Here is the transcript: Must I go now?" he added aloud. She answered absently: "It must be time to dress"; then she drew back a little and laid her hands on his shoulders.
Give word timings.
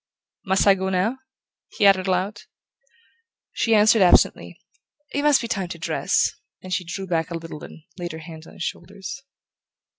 Must 0.45 0.65
I 0.65 0.73
go 0.73 0.89
now?" 0.89 1.19
he 1.77 1.85
added 1.85 2.07
aloud. 2.07 2.41
She 3.51 3.75
answered 3.75 4.01
absently: 4.01 4.59
"It 5.13 5.21
must 5.21 5.41
be 5.41 5.47
time 5.47 5.67
to 5.67 5.77
dress"; 5.77 6.33
then 6.63 6.71
she 6.71 6.83
drew 6.83 7.05
back 7.05 7.29
a 7.29 7.37
little 7.37 7.63
and 7.63 7.83
laid 7.99 8.13
her 8.13 8.17
hands 8.17 8.47
on 8.47 8.53
his 8.55 8.63
shoulders. 8.63 9.21